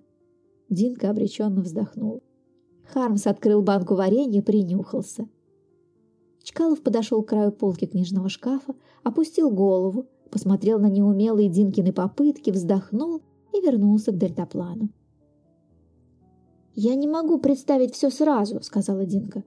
Динка 0.68 1.10
обреченно 1.10 1.62
вздохнул. 1.62 2.22
Хармс 2.92 3.26
открыл 3.26 3.62
банку 3.62 3.94
варенья, 3.94 4.42
принюхался. 4.42 5.28
Чкалов 6.46 6.80
подошел 6.80 7.24
к 7.24 7.30
краю 7.30 7.50
полки 7.50 7.86
книжного 7.86 8.28
шкафа, 8.28 8.76
опустил 9.02 9.50
голову, 9.50 10.06
посмотрел 10.30 10.78
на 10.78 10.88
неумелые 10.88 11.48
Динкины 11.48 11.92
попытки, 11.92 12.50
вздохнул 12.52 13.20
и 13.52 13.60
вернулся 13.60 14.12
к 14.12 14.16
дельтаплану. 14.16 14.90
«Я 16.72 16.94
не 16.94 17.08
могу 17.08 17.38
представить 17.38 17.94
все 17.94 18.10
сразу»,— 18.10 18.60
сказала 18.62 19.04
Динка. 19.04 19.42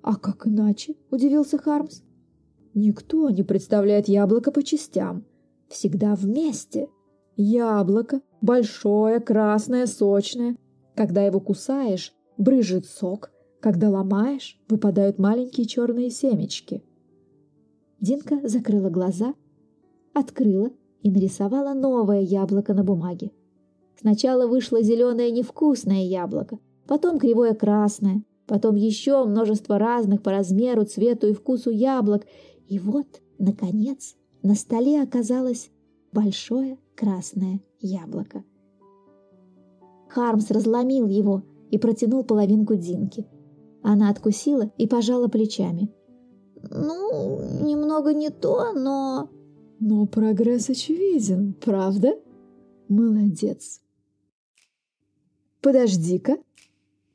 «А 0.00 0.16
как 0.16 0.46
иначе?»— 0.46 0.94
удивился 1.10 1.58
Хармс. 1.58 2.00
«Никто 2.72 3.28
не 3.28 3.42
представляет 3.42 4.08
яблоко 4.08 4.50
по 4.50 4.62
частям. 4.62 5.26
Всегда 5.68 6.14
вместе. 6.14 6.88
Яблоко 7.36 8.22
большое, 8.40 9.20
красное, 9.20 9.84
сочное. 9.84 10.56
Когда 10.96 11.22
его 11.26 11.38
кусаешь, 11.38 12.14
брызжет 12.38 12.86
сок. 12.86 13.30
Когда 13.60 13.90
ломаешь, 13.90 14.58
выпадают 14.68 15.18
маленькие 15.18 15.66
черные 15.66 16.10
семечки». 16.10 16.82
Динка 18.00 18.40
закрыла 18.46 18.90
глаза, 18.90 19.34
открыла 20.14 20.70
и 21.02 21.10
нарисовала 21.10 21.74
новое 21.74 22.20
яблоко 22.20 22.74
на 22.74 22.84
бумаге. 22.84 23.32
Сначала 24.00 24.46
вышло 24.46 24.80
зеленое 24.82 25.30
невкусное 25.32 26.04
яблоко, 26.04 26.58
потом 26.86 27.18
кривое 27.18 27.54
красное, 27.54 28.22
потом 28.46 28.76
еще 28.76 29.24
множество 29.24 29.78
разных 29.78 30.22
по 30.22 30.30
размеру, 30.30 30.84
цвету 30.84 31.26
и 31.26 31.32
вкусу 31.32 31.70
яблок. 31.70 32.24
И 32.68 32.78
вот, 32.78 33.06
наконец, 33.38 34.14
на 34.42 34.54
столе 34.54 35.02
оказалось 35.02 35.70
большое 36.12 36.78
красное 36.94 37.60
яблоко. 37.80 38.44
Хармс 40.08 40.50
разломил 40.50 41.08
его 41.08 41.42
и 41.70 41.78
протянул 41.78 42.24
половинку 42.24 42.76
Динки. 42.76 43.26
Она 43.82 44.10
откусила 44.10 44.70
и 44.76 44.86
пожала 44.86 45.28
плечами. 45.28 45.92
«Ну, 46.70 47.62
немного 47.62 48.12
не 48.12 48.30
то, 48.30 48.72
но...» 48.72 49.30
«Но 49.80 50.06
прогресс 50.06 50.68
очевиден, 50.68 51.54
правда?» 51.54 52.18
«Молодец!» 52.88 53.80
«Подожди-ка!» 55.60 56.38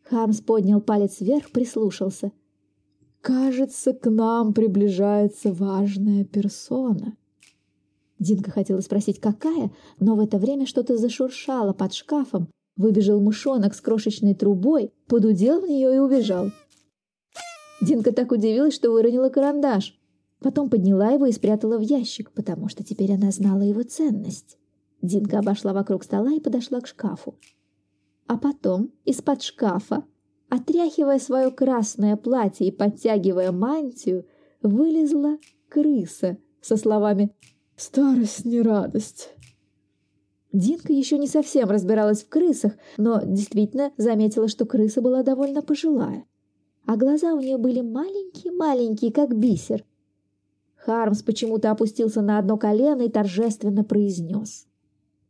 Хармс 0.04 0.42
поднял 0.42 0.82
палец 0.82 1.20
вверх, 1.20 1.52
прислушался. 1.52 2.32
«Кажется, 3.22 3.94
к 3.94 4.10
нам 4.10 4.54
приближается 4.54 5.52
важная 5.52 6.24
персона». 6.26 7.18
Динка 8.20 8.52
хотела 8.52 8.80
спросить, 8.80 9.20
какая, 9.20 9.72
но 10.00 10.16
в 10.16 10.20
это 10.20 10.38
время 10.38 10.66
что-то 10.66 10.98
зашуршало 10.98 11.74
под 11.74 11.94
шкафом. 11.94 12.48
Выбежал 12.76 13.20
мышонок 13.20 13.76
с 13.76 13.82
крошечной 13.82 14.34
трубой, 14.34 14.92
подудел 15.08 15.62
в 15.62 15.68
нее 15.68 15.96
и 15.96 16.00
убежал. 16.00 16.52
Динка 17.82 18.12
так 18.12 18.32
удивилась, 18.32 18.74
что 18.74 18.92
выронила 18.92 19.30
карандаш. 19.30 20.00
Потом 20.40 20.70
подняла 20.70 21.12
его 21.12 21.26
и 21.26 21.32
спрятала 21.32 21.78
в 21.78 21.82
ящик, 21.82 22.32
потому 22.32 22.70
что 22.70 22.84
теперь 22.84 23.14
она 23.14 23.32
знала 23.32 23.62
его 23.62 23.84
ценность. 23.84 24.58
Динка 25.02 25.40
обошла 25.40 25.74
вокруг 25.74 26.04
стола 26.04 26.34
и 26.34 26.40
подошла 26.40 26.82
к 26.82 26.88
шкафу. 26.88 27.38
А 28.28 28.38
потом 28.38 28.92
из-под 29.06 29.42
шкафа, 29.44 30.04
отряхивая 30.50 31.20
свое 31.20 31.52
красное 31.52 32.16
платье 32.16 32.68
и 32.68 32.72
подтягивая 32.72 33.52
мантию, 33.52 34.26
вылезла 34.62 35.38
крыса 35.70 36.38
со 36.62 36.78
словами 36.78 37.36
«Старость 37.76 38.46
не 38.46 38.62
радость». 38.62 39.34
Динка 40.54 40.94
еще 40.94 41.18
не 41.18 41.28
совсем 41.28 41.70
разбиралась 41.72 42.24
в 42.24 42.30
крысах, 42.30 42.74
но 42.98 43.20
действительно 43.24 43.92
заметила, 43.98 44.48
что 44.48 44.66
крыса 44.66 45.02
была 45.02 45.24
довольно 45.24 45.64
пожилая. 45.64 46.26
а 46.86 46.96
глаза 46.96 47.34
у 47.34 47.40
нее 47.40 47.58
были 47.58 47.82
маленькие-маленькие, 47.82 49.12
как 49.12 49.36
бисер. 49.36 49.84
Хармс 50.76 51.24
почему-то 51.24 51.72
опустился 51.72 52.22
на 52.22 52.38
одно 52.38 52.58
колено 52.58 53.04
и 53.04 53.10
торжественно 53.10 53.84
произнес. 53.84 54.68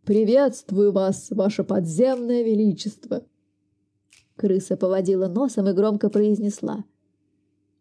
«Приветствую 0.04 0.92
вас, 0.92 1.30
ваше 1.30 1.64
подземное 1.64 2.44
величество!» 2.44 3.24
Крыса 4.36 4.76
поводила 4.76 5.28
носом 5.28 5.70
и 5.70 5.74
громко 5.74 6.10
произнесла. 6.10 6.84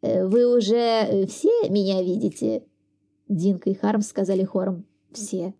«Э, 0.02 0.26
«Вы 0.26 0.46
уже 0.46 1.26
все 1.26 1.68
меня 1.70 2.02
видите?» 2.02 2.62
Динка 3.28 3.70
и 3.70 3.74
Хармс 3.74 4.06
сказали 4.08 4.44
хором. 4.44 4.86
«Все». 5.12 5.54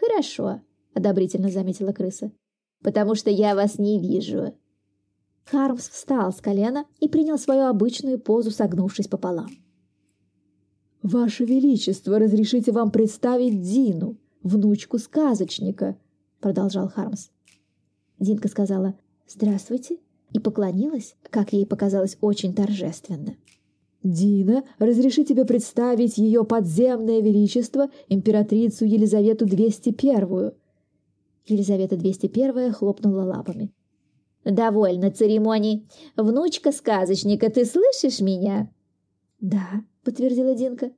«Хорошо»,— 0.00 0.60
одобрительно 0.94 1.50
заметила 1.50 1.92
крыса. 1.92 2.32
«Потому 2.82 3.14
что 3.14 3.30
я 3.30 3.54
вас 3.54 3.78
не 3.78 3.98
вижу». 3.98 4.54
Хармс 5.44 5.88
встал 5.88 6.32
с 6.32 6.40
колена 6.40 6.84
и 7.00 7.08
принял 7.08 7.38
свою 7.38 7.66
обычную 7.66 8.18
позу, 8.18 8.50
согнувшись 8.50 9.08
пополам. 9.08 9.48
«Ваше 11.02 11.44
Величество, 11.44 12.18
разрешите 12.18 12.72
вам 12.72 12.90
представить 12.90 13.60
Дину, 13.62 14.18
внучку 14.42 14.98
сказочника»,— 14.98 15.96
продолжал 16.40 16.88
Хармс. 16.88 17.30
Динка 18.18 18.48
сказала 18.48 18.94
«Здравствуйте» 19.26 19.98
и 20.32 20.38
поклонилась, 20.38 21.16
как 21.30 21.52
ей 21.52 21.66
показалось, 21.66 22.18
очень 22.20 22.54
торжественно. 22.54 23.36
«Дина, 24.02 24.62
разреши 24.78 25.24
тебе 25.24 25.44
представить 25.44 26.18
ее 26.18 26.44
подземное 26.44 27.20
величество, 27.20 27.88
императрицу 28.08 28.84
Елизавету 28.84 29.44
201-ю». 29.44 30.54
Елизавета 31.46 31.96
201 31.96 32.72
хлопнула 32.72 33.22
лапами. 33.22 33.72
«Довольно 34.44 35.10
церемоний. 35.10 35.88
Внучка 36.16 36.70
сказочника, 36.70 37.50
ты 37.50 37.64
слышишь 37.64 38.20
меня?» 38.20 38.70
«Да»,— 39.40 39.82
подтвердила 40.04 40.54
Динка. 40.54 40.92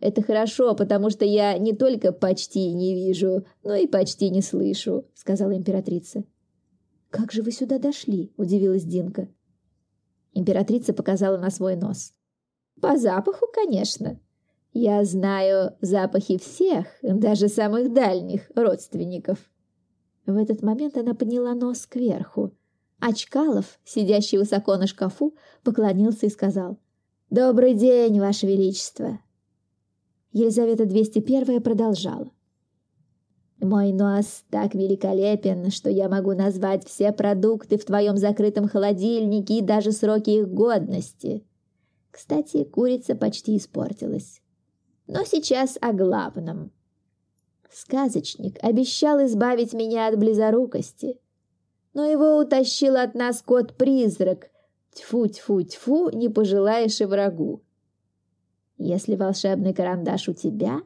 «Это 0.00 0.20
хорошо, 0.22 0.74
потому 0.74 1.10
что 1.10 1.24
я 1.24 1.56
не 1.56 1.72
только 1.72 2.12
почти 2.12 2.72
не 2.72 2.94
вижу, 2.94 3.44
но 3.62 3.74
и 3.74 3.86
почти 3.86 4.28
не 4.30 4.42
слышу»,— 4.42 5.06
сказала 5.14 5.56
императрица. 5.56 6.24
«Как 7.10 7.30
же 7.30 7.42
вы 7.42 7.52
сюда 7.52 7.78
дошли?»— 7.78 8.32
удивилась 8.36 8.84
Динка. 8.84 9.28
Императрица 10.32 10.92
показала 10.92 11.38
на 11.38 11.50
свой 11.50 11.76
нос. 11.76 12.12
«По 12.80 12.96
запаху, 12.96 13.46
конечно. 13.52 14.20
Я 14.72 15.04
знаю 15.04 15.76
запахи 15.80 16.38
всех, 16.38 16.86
даже 17.02 17.48
самых 17.48 17.92
дальних 17.92 18.50
родственников». 18.54 19.38
В 20.26 20.36
этот 20.36 20.62
момент 20.62 20.96
она 20.96 21.14
подняла 21.14 21.54
нос 21.54 21.86
кверху. 21.86 22.52
Очкалов, 22.98 23.78
сидящий 23.84 24.38
высоко 24.38 24.76
на 24.76 24.86
шкафу, 24.86 25.34
поклонился 25.62 26.26
и 26.26 26.30
сказал 26.30 26.78
«Добрый 27.28 27.74
день, 27.74 28.18
Ваше 28.18 28.46
Величество!» 28.46 29.18
Елизавета 30.32 30.86
201 30.86 31.62
продолжала. 31.62 32.30
«Мой 33.60 33.92
нос 33.92 34.44
так 34.50 34.74
великолепен, 34.74 35.70
что 35.70 35.90
я 35.90 36.08
могу 36.08 36.32
назвать 36.32 36.86
все 36.86 37.12
продукты 37.12 37.76
в 37.76 37.84
твоем 37.84 38.16
закрытом 38.16 38.68
холодильнике 38.68 39.58
и 39.58 39.62
даже 39.62 39.92
сроки 39.92 40.30
их 40.30 40.48
годности. 40.48 41.44
Кстати, 42.14 42.62
курица 42.62 43.16
почти 43.16 43.56
испортилась. 43.56 44.40
Но 45.08 45.24
сейчас 45.24 45.76
о 45.80 45.92
главном. 45.92 46.70
Сказочник 47.68 48.56
обещал 48.62 49.18
избавить 49.26 49.72
меня 49.72 50.06
от 50.06 50.16
близорукости, 50.16 51.18
но 51.92 52.06
его 52.06 52.36
утащил 52.36 52.94
от 52.94 53.16
нас 53.16 53.42
кот-призрак. 53.42 54.52
Тьфу-тьфу-тьфу, 54.92 56.10
не 56.16 56.28
пожелаешь 56.28 57.00
и 57.00 57.04
врагу. 57.04 57.62
Если 58.78 59.16
волшебный 59.16 59.74
карандаш 59.74 60.28
у 60.28 60.34
тебя, 60.34 60.82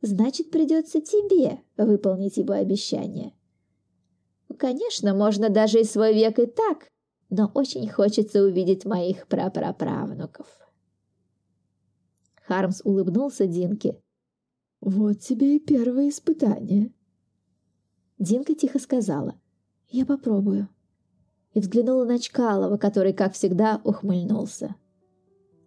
значит, 0.00 0.50
придется 0.50 1.02
тебе 1.02 1.58
выполнить 1.76 2.38
его 2.38 2.54
обещание. 2.54 3.34
Конечно, 4.56 5.12
можно 5.12 5.50
даже 5.50 5.82
и 5.82 5.84
свой 5.84 6.14
век 6.14 6.38
и 6.38 6.46
так, 6.46 6.88
но 7.28 7.50
очень 7.52 7.86
хочется 7.86 8.42
увидеть 8.42 8.86
моих 8.86 9.26
прапраправнуков. 9.26 10.59
Хармс 12.50 12.80
улыбнулся 12.82 13.46
Динке. 13.46 13.96
«Вот 14.80 15.20
тебе 15.20 15.54
и 15.54 15.60
первое 15.60 16.08
испытание». 16.08 16.92
Динка 18.18 18.56
тихо 18.56 18.80
сказала. 18.80 19.40
«Я 19.88 20.04
попробую». 20.04 20.68
И 21.54 21.60
взглянула 21.60 22.04
на 22.04 22.18
Чкалова, 22.18 22.76
который, 22.76 23.12
как 23.12 23.34
всегда, 23.34 23.80
ухмыльнулся. 23.84 24.74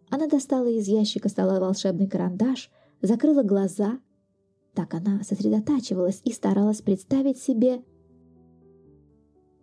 Она 0.10 0.28
достала 0.28 0.67
из 0.67 0.89
ящика 0.89 1.30
стола 1.30 1.62
волшебный 1.62 2.10
карандаш, 2.10 2.69
закрыла 3.02 3.43
глаза. 3.43 4.02
Так 4.74 4.93
она 4.93 5.24
сосредотачивалась 5.24 6.19
и 6.26 6.34
старалась 6.34 6.82
представить 6.82 7.38
себе... 7.38 7.82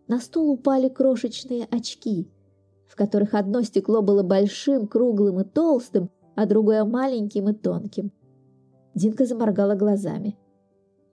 На 0.09 0.21
стол 0.21 0.51
упали 0.53 0.89
крошечные 0.89 1.67
очки, 1.67 2.31
в 2.89 2.97
которых 2.97 3.35
одно 3.35 3.61
стекло 3.61 4.01
было 4.01 4.23
большим, 4.23 4.89
круглым 4.89 5.41
и 5.41 5.45
толстым, 5.45 6.11
а 6.41 6.47
другое 6.47 6.87
маленьким 6.87 7.51
и 7.51 7.53
тонким. 7.53 8.13
Динка 8.95 9.27
заморгала 9.27 9.75
глазами. 9.75 10.39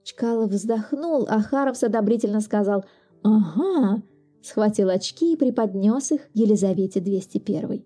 Чкалов 0.02 0.50
вздохнул, 0.50 1.26
а 1.28 1.42
Хармс 1.42 1.82
одобрительно 1.82 2.40
сказал 2.40 2.86
«Ага», 3.22 4.02
схватил 4.40 4.88
очки 4.88 5.34
и 5.34 5.36
преподнес 5.36 6.12
их 6.12 6.22
Елизавете 6.32 7.00
201. 7.00 7.84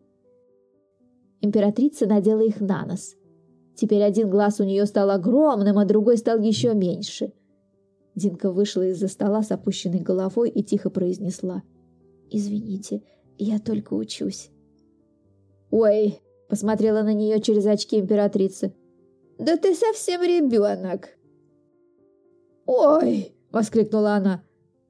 Императрица 1.41 2.07
надела 2.07 2.43
их 2.43 2.61
на 2.61 2.87
нос. 2.87 3.17
Теперь 3.75 4.05
один 4.05 4.31
глаз 4.31 4.61
у 4.61 4.65
нее 4.65 4.87
стал 4.87 5.11
огромным, 5.11 5.79
а 5.79 5.85
другой 5.85 6.19
стал 6.19 6.39
еще 6.39 6.75
меньше. 6.75 7.33
Динка 8.15 8.53
вышла 8.53 8.87
из-за 8.91 9.09
стола 9.09 9.43
с 9.43 9.51
опущенной 9.51 10.01
головой 10.01 10.49
и 10.49 10.63
тихо 10.63 10.91
произнесла 10.91 11.65
«Извините, 12.31 13.03
я 13.37 13.59
только 13.59 13.95
учусь». 13.95 14.51
«Ой!»– 15.73 16.21
посмотрела 16.53 17.01
на 17.03 17.15
нее 17.15 17.41
через 17.41 17.65
очки 17.65 17.99
императрицы. 17.99 18.75
«Да 19.39 19.57
ты 19.57 19.75
совсем 19.75 20.21
ребенок!» 20.21 21.09
«Ой!»– 22.67 23.35
воскликнула 23.51 24.17
она. 24.17 24.43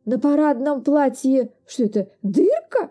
«На 0.04 0.18
парадном 0.18 0.82
платье 0.82 1.52
что 1.64 1.84
это, 1.84 2.10
дырка? 2.20 2.90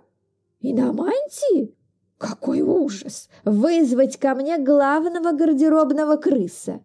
И 0.62 0.74
на 0.74 0.94
мантии? 0.94 1.76
Какой 2.18 2.62
ужас! 2.62 3.28
Вызвать 3.44 4.16
ко 4.16 4.36
мне 4.36 4.58
главного 4.58 5.34
гардеробного 5.34 6.16
крыса!» 6.16 6.80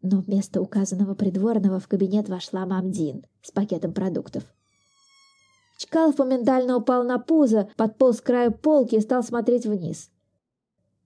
Но 0.00 0.22
вместо 0.22 0.62
указанного 0.62 1.14
придворного 1.14 1.80
в 1.80 1.86
кабинет 1.86 2.30
вошла 2.30 2.64
Мамдин 2.64 3.26
с 3.42 3.50
пакетом 3.50 3.92
продуктов. 3.92 4.44
Чкалов 5.76 6.18
моментально 6.18 6.78
упал 6.78 7.04
на 7.04 7.18
пузо, 7.18 7.68
подполз 7.76 8.22
к 8.22 8.24
краю 8.24 8.52
полки 8.52 8.94
и 8.94 9.00
стал 9.00 9.22
смотреть 9.22 9.66
вниз. 9.66 10.08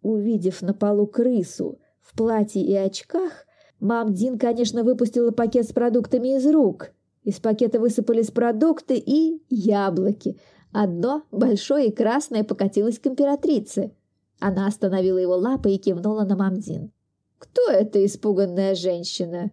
Увидев 0.07 0.63
на 0.63 0.73
полу 0.73 1.09
крысу 1.09 1.81
в 2.01 2.17
платье 2.17 2.63
и 2.63 2.73
очках, 2.77 3.45
Мам 3.81 4.15
Дин, 4.15 4.39
конечно, 4.39 4.85
выпустила 4.85 5.33
пакет 5.33 5.69
с 5.69 5.73
продуктами 5.73 6.37
из 6.37 6.47
рук. 6.47 6.93
Из 7.25 7.41
пакета 7.41 7.81
высыпались 7.81 8.31
продукты 8.31 9.03
и 9.05 9.43
яблоки. 9.51 10.39
Одно, 10.71 11.25
большое 11.33 11.89
и 11.89 11.93
красное, 11.93 12.45
покатилось 12.45 13.01
к 13.01 13.09
императрице. 13.09 13.97
Она 14.39 14.69
остановила 14.69 15.19
его 15.19 15.35
лапой 15.35 15.75
и 15.75 15.79
кивнула 15.79 16.25
на 16.25 16.37
Мамдин. 16.37 16.93
«Кто 17.39 17.69
эта 17.69 18.07
испуганная 18.07 18.77
женщина?» 18.77 19.51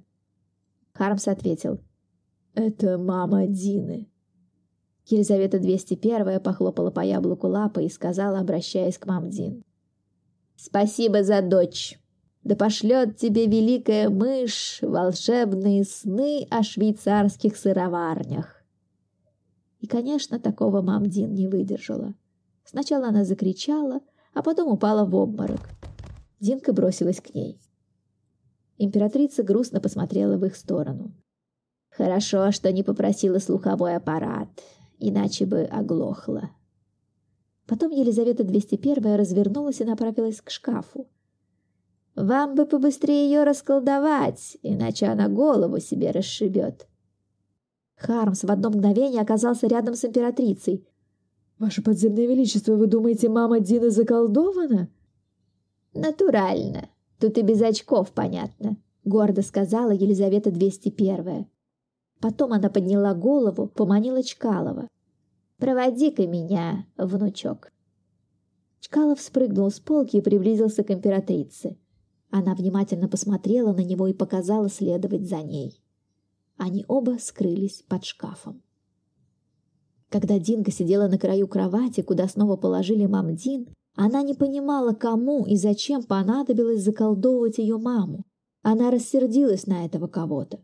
Хармс 0.94 1.28
ответил. 1.28 1.80
«Это 2.54 3.00
мама 3.00 3.48
Дины». 3.48 4.08
Елизавета 5.08 5.58
201 5.58 6.40
похлопала 6.42 6.92
по 6.92 7.00
яблоку 7.00 7.48
лапой 7.48 7.88
и 7.88 7.90
сказала, 7.90 8.38
обращаясь 8.38 9.00
к 9.00 9.08
Мамдин. 9.08 9.64
«Спасибо 10.66 11.24
за 11.24 11.42
дочь. 11.42 12.00
Да 12.46 12.56
пошлет 12.56 13.18
тебе 13.18 13.48
великая 13.48 14.10
мышь 14.10 14.80
волшебные 14.82 15.84
сны 15.84 16.48
о 16.50 16.64
швейцарских 16.64 17.58
сыроварнях. 17.58 18.64
И, 19.82 19.88
конечно, 19.88 20.40
такого 20.40 20.82
мамдин 20.82 21.34
не 21.34 21.50
выдержала. 21.50 22.14
Сначала 22.64 23.10
она 23.10 23.26
закричала, 23.26 24.00
а 24.34 24.42
потом 24.42 24.72
упала 24.72 25.04
в 25.04 25.14
обморок. 25.16 25.70
Динка 26.40 26.72
бросилась 26.72 27.20
к 27.20 27.34
ней. 27.34 27.60
Императрица 28.78 29.44
грустно 29.44 29.82
посмотрела 29.82 30.38
в 30.38 30.46
их 30.46 30.56
сторону. 30.56 31.12
Хорошо, 31.90 32.52
что 32.52 32.72
не 32.72 32.84
попросила 32.84 33.40
слуховой 33.40 33.98
аппарат, 33.98 34.48
иначе 34.98 35.46
бы 35.46 35.64
оглохла. 35.64 36.52
Потом 37.68 37.92
Елизавета 37.92 38.44
201 38.44 39.16
развернулась 39.16 39.80
и 39.82 39.86
направилась 39.86 40.42
к 40.42 40.50
шкафу. 40.50 41.08
Вам 42.16 42.54
бы 42.54 42.66
побыстрее 42.66 43.26
ее 43.26 43.44
расколдовать, 43.44 44.58
иначе 44.62 45.08
она 45.08 45.30
голову 45.30 45.80
себе 45.80 46.12
расшибет. 46.12 46.88
Хармс 47.96 48.44
в 48.44 48.52
одно 48.52 48.70
мгновение 48.70 49.22
оказался 49.22 49.68
рядом 49.68 49.96
с 49.96 50.06
императрицей. 50.06 50.86
Ваше 51.58 51.82
подземное 51.82 52.28
величество, 52.28 52.76
вы 52.76 52.88
думаете, 52.88 53.30
мама 53.30 53.60
Дины 53.60 53.90
заколдована? 53.90 54.90
Натурально. 55.94 56.90
Тут 57.20 57.38
и 57.38 57.42
без 57.42 57.62
очков 57.62 58.12
понятно, 58.12 58.78
гордо 59.06 59.42
сказала 59.42 59.92
Елизавета 59.92 60.52
201. 60.52 61.48
Потом 62.20 62.54
она 62.54 62.70
подняла 62.70 63.14
голову, 63.14 63.68
поманила 63.68 64.22
Чкалова. 64.22 64.88
«Проводи-ка 65.64 66.28
меня, 66.28 66.86
внучок». 66.98 67.72
Чкалов 68.82 69.22
спрыгнул 69.22 69.72
с 69.72 69.80
полки 69.80 70.18
и 70.18 70.22
приблизился 70.22 70.84
к 70.84 70.92
императрице. 70.92 71.78
Она 72.30 72.54
внимательно 72.54 73.08
посмотрела 73.08 73.72
на 73.72 73.80
него 73.80 74.08
и 74.08 74.14
показала 74.14 74.68
следовать 74.68 75.26
за 75.26 75.42
ней. 75.42 75.82
Они 76.58 76.84
оба 76.90 77.16
скрылись 77.18 77.82
под 77.88 78.04
шкафом. 78.04 78.62
Когда 80.10 80.38
Динка 80.38 80.70
сидела 80.70 81.08
на 81.08 81.18
краю 81.18 81.48
кровати, 81.48 82.02
куда 82.02 82.28
снова 82.28 82.58
положили 82.58 83.06
мам 83.06 83.34
Дин, 83.34 83.70
она 83.96 84.22
не 84.22 84.34
понимала, 84.34 84.92
кому 84.92 85.46
и 85.46 85.56
зачем 85.56 86.04
понадобилось 86.04 86.84
заколдовывать 86.84 87.58
ее 87.58 87.78
маму. 87.78 88.26
Она 88.64 88.92
рассердилась 88.92 89.66
на 89.66 89.86
этого 89.86 90.08
кого-то. 90.08 90.60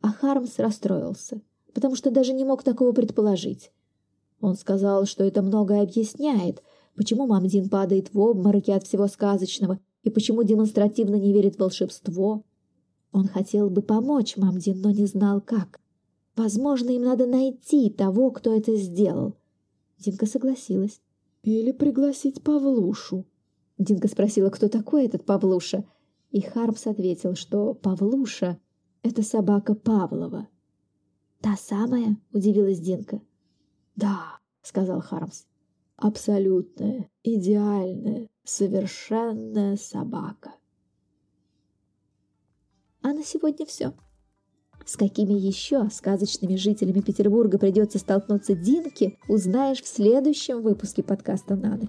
А 0.00 0.10
Хармс 0.10 0.58
расстроился, 0.58 1.42
потому 1.74 1.96
что 1.96 2.10
даже 2.10 2.32
не 2.32 2.46
мог 2.46 2.62
такого 2.62 2.92
предположить. 2.92 3.70
Он 4.42 4.56
сказал, 4.56 5.06
что 5.06 5.22
это 5.22 5.40
многое 5.40 5.82
объясняет, 5.82 6.64
почему 6.96 7.28
мам 7.28 7.46
Дин 7.46 7.68
падает 7.68 8.12
в 8.12 8.20
обмороки 8.20 8.72
от 8.72 8.84
всего 8.84 9.06
сказочного 9.06 9.78
и 10.02 10.10
почему 10.10 10.42
демонстративно 10.42 11.14
не 11.14 11.32
верит 11.32 11.54
в 11.54 11.60
волшебство. 11.60 12.42
Он 13.12 13.28
хотел 13.28 13.70
бы 13.70 13.82
помочь 13.82 14.36
мам 14.36 14.58
Дин, 14.58 14.80
но 14.80 14.90
не 14.90 15.06
знал 15.06 15.40
как. 15.40 15.80
Возможно, 16.34 16.90
им 16.90 17.04
надо 17.04 17.26
найти 17.26 17.88
того, 17.88 18.32
кто 18.32 18.52
это 18.52 18.74
сделал. 18.74 19.36
Динка 20.00 20.26
согласилась. 20.26 21.00
Или 21.44 21.70
пригласить 21.70 22.42
Павлушу. 22.42 23.24
Динка 23.78 24.08
спросила, 24.08 24.50
кто 24.50 24.68
такой 24.68 25.06
этот 25.06 25.24
Павлуша. 25.24 25.84
И 26.32 26.40
Хармс 26.40 26.88
ответил, 26.88 27.36
что 27.36 27.74
Павлуша— 27.74 28.58
это 29.04 29.22
собака 29.22 29.76
Павлова. 29.76 30.48
«Та 31.40 31.56
самая?»— 31.56 32.16
удивилась 32.32 32.80
Динка. 32.80 33.20
«Да»,— 33.96 34.38
сказал 34.62 35.00
Хармс. 35.00 35.44
«Абсолютная, 35.96 37.10
идеальная, 37.22 38.28
совершенная 38.44 39.76
собака». 39.76 40.52
А 43.02 43.12
на 43.12 43.24
сегодня 43.24 43.66
все. 43.66 43.92
С 44.84 44.96
какими 44.96 45.34
еще 45.34 45.88
сказочными 45.90 46.56
жителями 46.56 47.00
Петербурга 47.00 47.58
придется 47.58 47.98
столкнуться 47.98 48.54
Динке, 48.54 49.18
узнаешь 49.28 49.82
в 49.82 49.86
следующем 49.86 50.62
выпуске 50.62 51.02
подкаста 51.02 51.54
«Наны». 51.54 51.88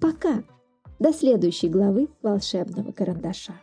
Пока! 0.00 0.44
До 0.98 1.12
следующей 1.12 1.68
главы 1.68 2.08
«Волшебного 2.22 2.92
карандаша». 2.92 3.54